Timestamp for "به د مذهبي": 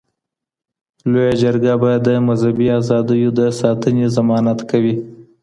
1.81-2.67